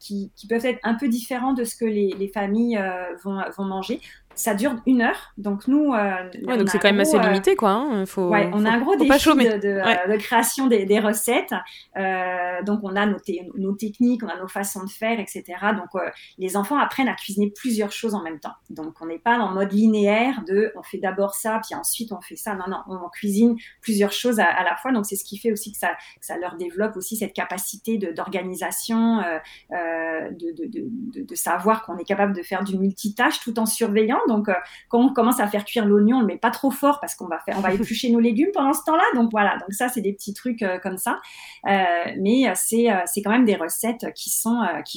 [0.00, 2.80] qui, qui, peuvent être un peu différents de ce que les, les familles
[3.22, 5.92] vont, vont manger marché ça dure une heure, donc nous.
[5.92, 7.70] Euh, donc c'est quand même assez euh, limité, quoi.
[7.70, 8.06] Hein.
[8.06, 11.54] Faut, ouais, on a un gros défi de, de, de, création des, des recettes.
[11.96, 13.18] Euh, donc on a nos,
[13.56, 15.44] nos, techniques, on a nos façons de faire, etc.
[15.76, 18.54] Donc euh, les enfants apprennent à cuisiner plusieurs choses en même temps.
[18.70, 22.20] Donc on n'est pas en mode linéaire de on fait d'abord ça, puis ensuite on
[22.20, 22.54] fait ça.
[22.54, 24.92] Non, non, on, cuisine plusieurs choses à, à la fois.
[24.92, 27.98] Donc c'est ce qui fait aussi que ça, que ça leur développe aussi cette capacité
[27.98, 29.38] d'organisation, euh,
[29.72, 34.20] euh, de, de, de, savoir qu'on est capable de faire du multitâche tout en surveillant
[34.28, 34.54] donc, euh,
[34.88, 37.26] quand on commence à faire cuire l'oignon, on le met pas trop fort parce qu'on
[37.26, 39.04] va faire, on va éplucher nos légumes pendant ce temps-là.
[39.14, 39.58] Donc voilà.
[39.58, 41.20] Donc ça, c'est des petits trucs euh, comme ça.
[41.66, 41.80] Euh,
[42.20, 44.30] mais c'est c'est quand même des recettes qui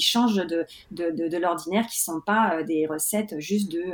[0.02, 3.94] changent de de, de, de l'ordinaire, qui sont pas des recettes juste de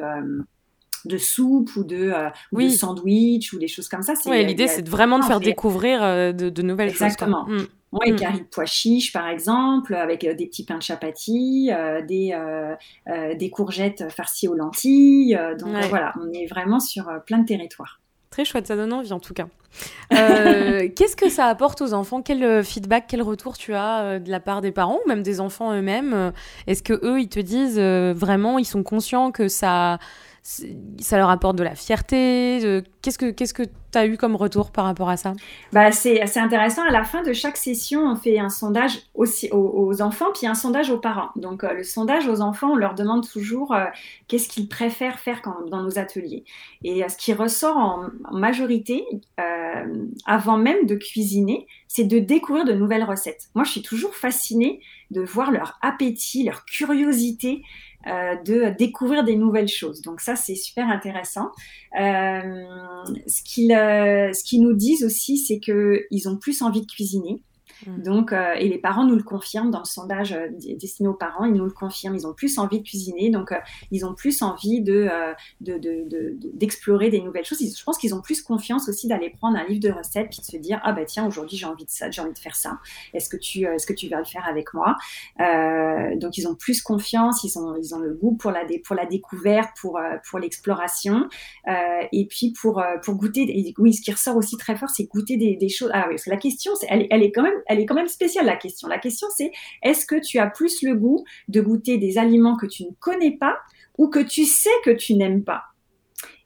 [1.06, 2.14] de soupe ou de,
[2.52, 2.72] oui.
[2.72, 4.14] sandwich ou des choses comme ça.
[4.26, 7.04] Oui, l'idée c'est vraiment de faire découvrir de, de, nouvelles choses.
[7.04, 7.46] Exactement.
[7.48, 7.66] Mm.
[7.92, 8.16] Oui, mmh.
[8.16, 12.32] carré de pois chiches, par exemple, avec euh, des petits pains de chapati, euh, des,
[12.34, 12.74] euh,
[13.10, 15.38] euh, des courgettes farcies aux lentilles.
[15.60, 18.00] donc voilà, on est vraiment sur plein de territoires.
[18.30, 19.48] Très chouette, ça donne envie en tout cas.
[20.10, 22.22] Qu'est-ce que ça apporte aux enfants?
[22.22, 25.74] Quel feedback, quel retour tu as de la part des parents ou même des enfants
[25.74, 26.32] eux-mêmes?
[26.66, 30.00] Est-ce que eux, ils te disent vraiment, ils sont conscients que ça
[30.44, 34.72] ça leur apporte de la fierté Qu'est-ce que qu'est-ce que tu as eu comme retour
[34.72, 35.34] par rapport à ça?
[35.74, 36.84] Bah, c'est, assez intéressant.
[36.84, 40.54] À la fin de chaque session, on fait un sondage aussi aux, enfants, puis un
[40.54, 41.30] sondage aux parents.
[41.36, 43.86] Donc euh, le sondage aux enfants, on leur demande toujours euh,
[44.28, 46.44] qu'est-ce qu'ils préfèrent faire quand, dans nos ateliers.
[46.84, 49.06] Et euh, ce qui ressort en, majorité,
[50.26, 53.50] avant même de cuisiner, c'est de découvrir de nouvelles recettes.
[53.56, 54.80] Moi, je suis toujours fascinée
[55.12, 57.64] de voir leur appétit, leur curiosité
[58.08, 60.02] euh, de découvrir des nouvelles choses.
[60.02, 61.52] Donc ça, c'est super intéressant.
[62.00, 62.42] Euh,
[63.28, 66.92] ce qu'ils euh, ce qu'ils nous disent aussi, c'est que ils ont plus envie de
[66.92, 67.42] cuisiner.
[67.86, 68.02] Mmh.
[68.04, 70.48] Donc, euh, et les parents nous le confirment dans le sondage euh,
[70.80, 72.16] destiné aux parents, ils nous le confirment.
[72.16, 73.58] Ils ont plus envie de cuisiner, donc euh,
[73.92, 75.10] ils ont plus envie de,
[75.60, 77.60] d'explorer de, des nouvelles choses.
[77.60, 80.46] je pense qu'ils ont plus confiance aussi d'aller prendre un livre de recettes puis de
[80.46, 82.78] se dire ah bah tiens aujourd'hui j'ai envie de ça, j'ai envie de faire ça.
[83.14, 84.96] Est-ce que tu, est-ce que tu vas le faire avec moi?
[86.18, 89.06] Donc ils ont plus confiance, ils ont, ils ont le goût pour la, pour la
[89.06, 91.28] découverte, pour, pour l'exploration,
[91.68, 93.42] et puis pour, pour goûter.
[93.42, 95.92] Et oui, ce qui ressort aussi très fort, c'est goûter des, des choses.
[95.94, 98.46] Ah oui, parce que la question, elle est quand même elle est quand même spéciale
[98.46, 98.88] la question.
[98.88, 99.52] La question c'est
[99.84, 103.32] est-ce que tu as plus le goût de goûter des aliments que tu ne connais
[103.32, 103.58] pas
[103.98, 105.64] ou que tu sais que tu n'aimes pas?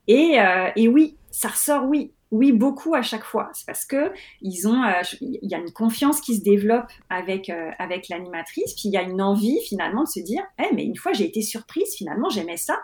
[0.08, 2.12] Et, euh, oui, ça ressort oui.
[2.32, 3.50] Oui, beaucoup à chaque fois.
[3.54, 4.12] C'est parce que
[4.42, 8.74] ils ont, euh, il y a une confiance qui se développe avec euh, avec l'animatrice,
[8.74, 11.26] puis il y a une envie finalement de se dire, eh, mais une fois j'ai
[11.26, 12.78] été surprise, finalement j'aimais ça.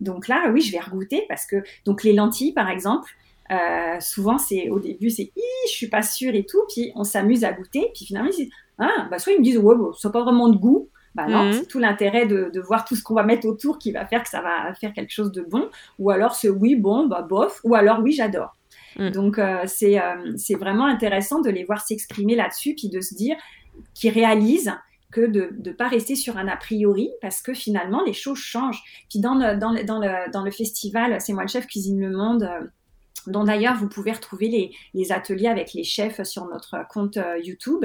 [0.00, 3.08] Donc là, oui, je vais regoûter parce que donc les lentilles, par exemple,
[3.50, 5.32] euh, souvent, c'est au début, c'est
[5.66, 8.52] je suis pas sûre et tout, puis on s'amuse à goûter, puis finalement, ils disent
[8.78, 10.90] ah, bah, soit ils me disent ouais, bon, ça n'a pas vraiment de goût.
[11.14, 11.52] Bah non, mhm.
[11.54, 14.22] c'est tout l'intérêt de, de, voir tout ce qu'on va mettre autour qui va faire
[14.22, 15.70] que ça va faire quelque chose de bon.
[15.98, 17.60] Ou alors c'est oui, bon, bah bof.
[17.64, 18.54] Ou alors oui, j'adore.
[18.98, 19.10] Mhm.
[19.12, 23.14] Donc euh, c'est euh, c'est vraiment intéressant de les voir s'exprimer là-dessus, puis de se
[23.14, 23.36] dire
[23.94, 24.74] qu'ils réalisent
[25.10, 28.82] que de ne pas rester sur un a priori parce que finalement les choses changent.
[29.08, 31.98] Puis dans le, dans le, dans le, dans le festival C'est moi le chef cuisine
[31.98, 32.46] le monde
[33.26, 37.84] dont d'ailleurs vous pouvez retrouver les, ateliers avec les chefs sur notre compte euh, YouTube.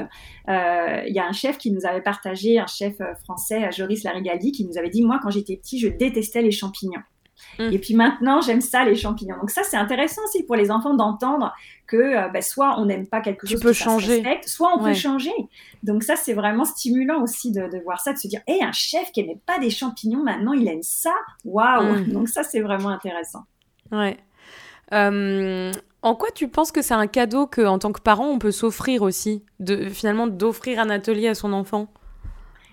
[0.50, 4.04] Euh, il y a un chef qui nous avait partagé, un chef euh, français, Joris
[4.04, 7.02] Larigaldi, qui nous avait dit, moi quand j'étais petit, je détestais les champignons.
[7.58, 7.74] Mmh.
[7.74, 9.36] Et puis maintenant, j'aime ça, les champignons.
[9.38, 11.54] Donc ça, c'est intéressant aussi pour les enfants d'entendre
[11.88, 14.24] que ben, soit on n'aime pas quelque chose peut changer.
[14.46, 15.34] soit on peut changer.
[15.82, 19.12] Donc ça, c'est vraiment stimulant aussi de, voir ça, de se dire, hé, un chef
[19.12, 21.14] qui n'aimait pas des champignons, maintenant il aime ça?
[21.44, 22.12] Waouh mmh.
[22.12, 23.42] Donc ça, c'est vraiment intéressant.
[23.92, 24.18] Ouais.
[24.94, 28.40] Euh, en quoi tu penses que c'est un cadeau que, en tant que parent, on
[28.40, 31.88] peut s'offrir aussi, de, finalement d'offrir un atelier à son enfant?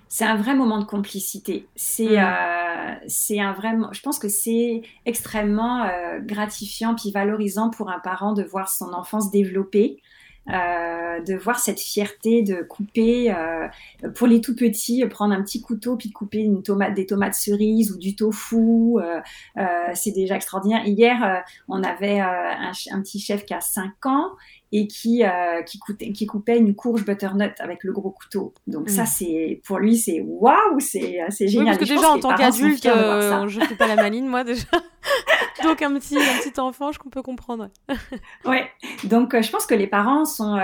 [0.07, 1.67] C'est un vrai moment de complicité.
[1.75, 2.17] C'est mm.
[2.17, 3.75] euh, c'est un vrai.
[3.91, 8.93] Je pense que c'est extrêmement euh, gratifiant puis valorisant pour un parent de voir son
[8.93, 10.01] enfant se développer.
[10.47, 13.67] Euh, de voir cette fierté de couper, euh,
[14.15, 17.91] pour les tout petits, prendre un petit couteau puis couper une tomate, des tomates cerises
[17.91, 19.21] ou du tofu, euh,
[19.93, 20.85] c'est déjà extraordinaire.
[20.85, 24.31] Hier, on avait un, un, petit chef qui a 5 ans
[24.71, 28.53] et qui euh, qui, coupait, qui coupait une courge butternut avec le gros couteau.
[28.67, 29.07] Donc ça mm.
[29.07, 31.73] c'est pour lui c'est waouh, c'est c'est génial.
[31.73, 34.67] Oui, parce que déjà en tant qu'adulte, euh, je fais pas la maline moi déjà.
[35.63, 37.69] donc un petit un petit enfant, je peux comprendre.
[38.45, 38.69] ouais.
[39.05, 40.59] Donc euh, je pense que les parents sont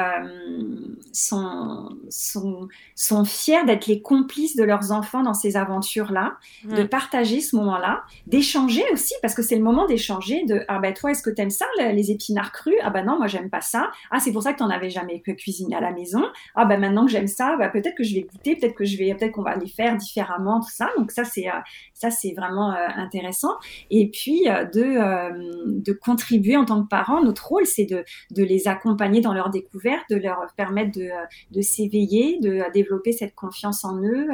[1.12, 6.84] sont sont sont fiers d'être les complices de leurs enfants dans ces aventures là, de
[6.84, 11.12] partager ce moment-là, d'échanger aussi parce que c'est le moment d'échanger de ah ben toi
[11.12, 12.76] est-ce que t'aimes ça les épinards crus?
[12.84, 13.90] Ah ben non, moi j'aime pas ça.
[14.12, 16.24] Ah, c'est pour ça que tu n'en avais jamais cuisiné à la maison.
[16.56, 18.98] Ah, ben maintenant que j'aime ça, bah, peut-être que je vais goûter, peut-être que je
[18.98, 20.90] vais, peut-être qu'on va les faire différemment, tout ça.
[20.98, 21.60] Donc ça, c'est euh,
[21.96, 23.54] ça, c'est vraiment euh, intéressant.
[23.90, 27.24] Et puis euh, de de contribuer en tant que parent.
[27.24, 31.10] Notre rôle, c'est de de les accompagner dans leur découverte, de leur permettre de
[31.52, 34.28] de s'éveiller, de développer cette confiance en eux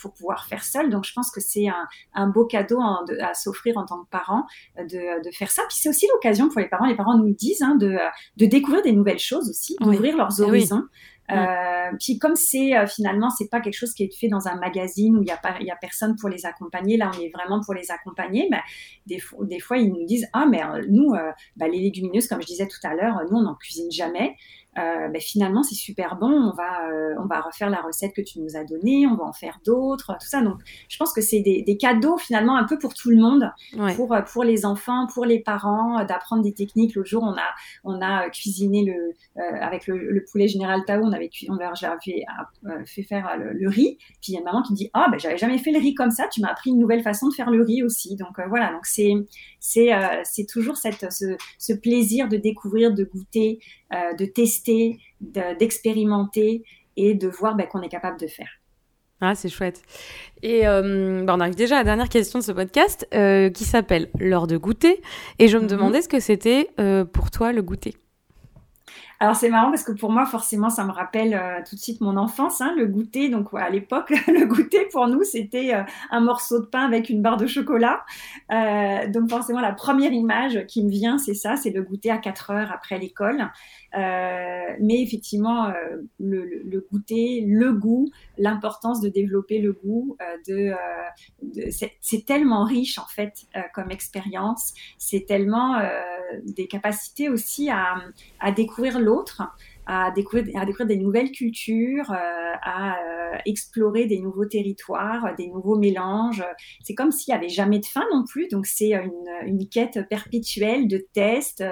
[0.00, 0.88] pour pouvoir faire seul.
[0.88, 4.46] Donc je pense que c'est un, un beau cadeau à s'offrir en tant que parent
[4.78, 5.62] de, de faire ça.
[5.68, 6.86] Puis c'est aussi l'occasion pour les parents.
[6.86, 7.96] Les parents nous disent hein, de
[8.36, 10.84] de découvrir des nouvelles choses aussi, d'ouvrir leurs horizons.
[11.32, 14.56] Euh, puis comme c'est euh, finalement c'est pas quelque chose qui est fait dans un
[14.56, 17.20] magazine où il y a pas il y a personne pour les accompagner là on
[17.20, 18.60] est vraiment pour les accompagner mais
[19.06, 21.14] des fois des fois ils nous disent ah mais euh, nous
[21.56, 24.36] bah, les légumineuses comme je disais tout à l'heure nous on n'en cuisine jamais
[24.78, 28.20] euh, ben finalement c'est super bon, on va, euh, on va refaire la recette que
[28.20, 30.42] tu nous as donnée, on va en faire d'autres, tout ça.
[30.42, 33.50] Donc je pense que c'est des, des, cadeaux finalement un peu pour tout le monde,
[33.96, 36.94] pour, euh, pour les enfants, pour les parents, d'apprendre des techniques.
[36.94, 39.14] L'autre jour on a, on a cuisiné le,
[39.62, 41.72] avec le, le, poulet général Tao, on avait, on avait
[42.04, 42.24] fait,
[42.84, 43.96] fait faire le, riz.
[44.20, 45.94] Puis il y a une maman qui dit ah ben j'avais jamais fait le riz
[45.94, 48.14] comme ça, tu m'as appris une nouvelle façon de faire le riz aussi.
[48.16, 49.14] Donc voilà, donc c'est
[49.58, 49.88] c'est
[50.24, 53.58] c'est toujours cette, ce, ce plaisir de découvrir, de goûter,
[53.90, 54.65] de tester
[55.20, 56.64] d'expérimenter
[56.96, 58.48] et de voir ben, qu'on est capable de faire.
[59.20, 59.82] Ah, c'est chouette.
[60.42, 63.64] Et euh, ben, on arrive déjà à la dernière question de ce podcast euh, qui
[63.64, 65.00] s'appelle L'heure de goûter.
[65.38, 65.68] Et je me mhm.
[65.68, 67.94] demandais ce que c'était euh, pour toi le goûter.
[69.18, 72.02] Alors c'est marrant parce que pour moi forcément ça me rappelle euh, tout de suite
[72.02, 73.30] mon enfance, hein, le goûter.
[73.30, 75.72] Donc à l'époque le goûter pour nous c'était
[76.10, 78.04] un morceau de pain avec une barre de chocolat.
[78.50, 82.50] Donc forcément la première image qui me vient c'est ça, c'est le goûter à 4
[82.50, 83.50] heures après l'école.
[83.96, 85.72] Mais effectivement
[86.20, 90.72] le, le, goûter, le goût, l'importance de développer le goût, de,
[91.42, 95.80] de c'est tellement riche en fait comme expérience, c'est tellement
[96.44, 97.96] des capacités aussi à,
[98.40, 99.42] à découvrir l'autre.
[99.86, 102.96] À découvrir, à découvrir des nouvelles cultures, à
[103.44, 106.44] explorer des nouveaux territoires, des nouveaux mélanges.
[106.82, 108.48] C'est comme s'il n'y avait jamais de fin non plus.
[108.48, 109.12] Donc c'est une,
[109.46, 111.64] une, quête perpétuelle de tests,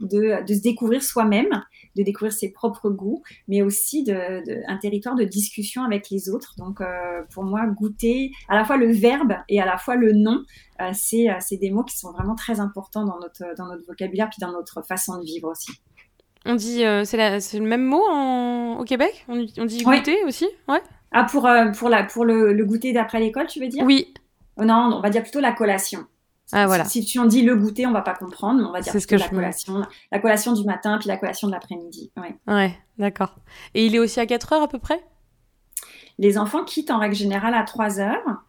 [0.00, 1.62] de, de se découvrir soi-même,
[1.96, 6.28] de découvrir ses propres goûts, mais aussi de, de, un territoire de discussion avec les
[6.30, 6.54] autres.
[6.58, 6.80] Donc
[7.32, 10.42] pour moi, goûter à la fois le verbe et à la fois le nom,
[10.92, 14.52] c'est des mots qui sont vraiment très importants dans notre, dans notre vocabulaire puis dans
[14.52, 15.72] notre façon de vivre aussi.
[16.46, 18.02] On dit, euh, c'est le même mot
[18.78, 19.24] au Québec?
[19.28, 20.48] On, dit goûter aussi?
[20.68, 20.82] Ouais.
[21.12, 23.84] Ah, pour, euh, pour, la, pour le, goûter d'après l'école, tu veux dire?
[23.84, 24.14] Oui.
[24.56, 26.06] Oh, non, on va dire plutôt la collation.
[26.52, 26.84] Ah, voilà.
[26.84, 29.16] Si, tu en dis le goûter, on va pas comprendre, mais on va dire plutôt
[29.16, 29.82] la collation.
[30.10, 32.10] La collation du matin, puis la collation de l'après-midi.
[32.16, 33.36] Ouais, ouais d'accord.
[33.74, 35.00] Et il est aussi à 4 heures à peu près?
[36.18, 38.42] Les enfants quittent en règle générale à 3 heures.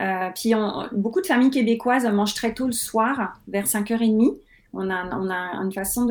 [0.00, 0.52] Euh, puis
[0.92, 4.36] beaucoup de familles québécoises mangent très tôt le soir, vers 5h30
[4.72, 6.06] on a, on a une façon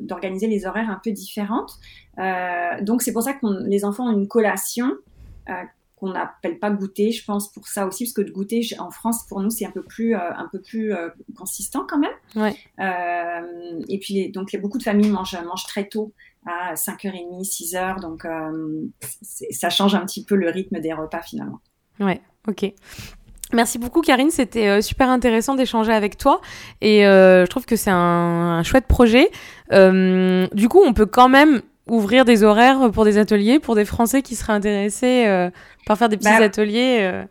[0.00, 1.74] d'organiser les horaires un peu différente.
[2.18, 4.92] Euh, donc c'est pour ça que les enfants ont une collation
[5.48, 5.52] euh,
[5.96, 9.26] qu'on n'appelle pas goûter, je pense pour ça aussi, parce que de goûter en France
[9.28, 10.94] pour nous c'est un peu plus, euh, un peu plus
[11.36, 12.10] consistant quand même.
[12.36, 12.56] Ouais.
[13.88, 16.12] et puis donc beaucoup de familles mangent, mangent très tôt
[16.46, 18.26] à 5h30, 6h, donc
[19.30, 21.60] ça change un petit peu le rythme des repas finalement.
[21.98, 22.72] Ouais, ok.
[23.52, 26.40] Merci beaucoup Karine, c'était euh, super intéressant d'échanger avec toi
[26.80, 29.30] et euh, je trouve que c'est un, chouette projet.
[29.72, 33.84] Euh, du coup, on peut quand même ouvrir des horaires pour des ateliers pour des
[33.84, 35.50] Français qui seraient intéressés
[35.86, 37.24] par faire des petits bah, ateliers.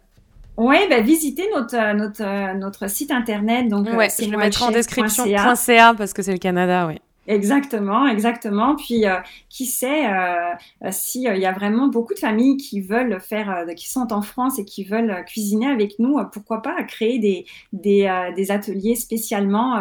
[0.57, 3.69] Oui, bah, visitez notre, notre, notre site internet.
[3.69, 5.25] Donc, ouais, je le mettrai en description.
[5.55, 6.99] .ca parce que c'est le Canada, oui.
[7.29, 8.75] Exactement, exactement.
[8.75, 9.17] Puis, euh,
[9.49, 13.73] qui sait euh, euh s'il y a vraiment beaucoup de familles qui veulent faire, euh,
[13.75, 18.31] qui sont en France et qui veulent cuisiner avec nous, pourquoi pas créer des, des,
[18.35, 19.79] des ateliers spécialement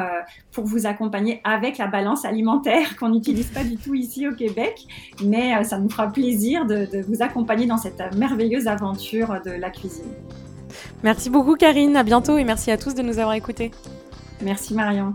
[0.52, 4.84] pour vous accompagner avec la balance alimentaire qu'on n'utilise pas du tout ici au Québec.
[5.24, 9.70] Mais ça nous fera plaisir de, de vous accompagner dans cette merveilleuse aventure de la
[9.70, 10.12] cuisine.
[11.02, 13.70] Merci beaucoup Karine, à bientôt et merci à tous de nous avoir écoutés.
[14.42, 15.14] Merci Marion.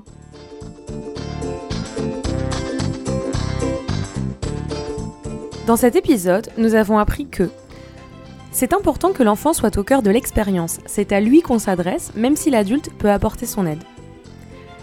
[5.65, 7.49] Dans cet épisode, nous avons appris que
[8.51, 12.35] c'est important que l'enfant soit au cœur de l'expérience, c'est à lui qu'on s'adresse, même
[12.35, 13.81] si l'adulte peut apporter son aide.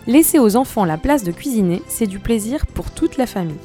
[0.06, 3.60] Laisser aux enfants la place de cuisiner, c'est du plaisir pour toute la famille.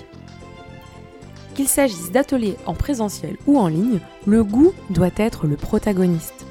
[1.55, 6.45] Qu'il s'agisse d'ateliers en présentiel ou en ligne, le goût doit être le protagoniste.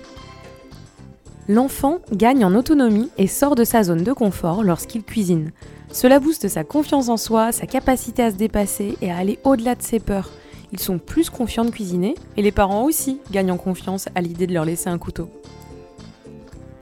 [1.46, 5.52] L'enfant gagne en autonomie et sort de sa zone de confort lorsqu'il cuisine.
[5.92, 9.74] Cela booste sa confiance en soi, sa capacité à se dépasser et à aller au-delà
[9.74, 10.30] de ses peurs,
[10.74, 14.48] ils sont plus confiants de cuisiner et les parents aussi gagnent en confiance à l'idée
[14.48, 15.30] de leur laisser un couteau.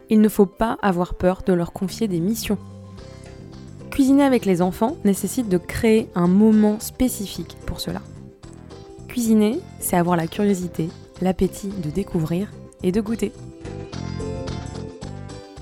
[0.08, 2.56] Il ne faut pas avoir peur de leur confier des missions.
[3.90, 8.00] Cuisiner avec les enfants nécessite de créer un moment spécifique pour cela.
[9.08, 10.88] Cuisiner, c'est avoir la curiosité,
[11.20, 12.50] l'appétit de découvrir
[12.82, 13.30] et de goûter.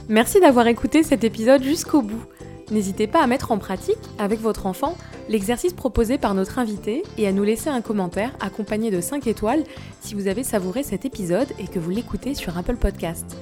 [0.09, 2.23] Merci d'avoir écouté cet épisode jusqu'au bout.
[2.71, 4.97] N'hésitez pas à mettre en pratique, avec votre enfant,
[5.31, 9.63] l'exercice proposé par notre invité et à nous laisser un commentaire accompagné de 5 étoiles
[10.01, 13.37] si vous avez savouré cet épisode et que vous l'écoutez sur Apple Podcast.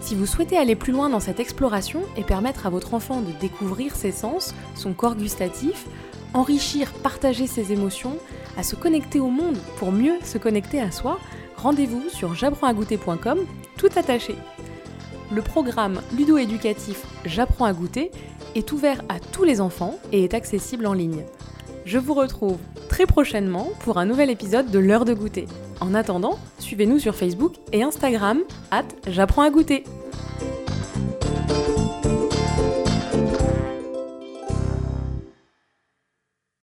[0.00, 3.30] Si vous souhaitez aller plus loin dans cette exploration et permettre à votre enfant de
[3.40, 5.86] découvrir ses sens, son corps gustatif,
[6.34, 8.16] enrichir, partager ses émotions,
[8.56, 11.20] à se connecter au monde pour mieux se connecter à soi,
[11.56, 13.38] rendez-vous sur j'apprends-à-goûter.com
[13.76, 14.34] tout attaché.
[15.30, 18.10] Le programme ludo-éducatif J'apprends à goûter
[18.54, 21.24] est ouvert à tous les enfants et est accessible en ligne.
[21.84, 22.58] Je vous retrouve
[22.88, 25.46] très prochainement pour un nouvel épisode de l'heure de goûter.
[25.80, 29.84] En attendant, suivez-nous sur Facebook et Instagram, at j'apprends à goûter.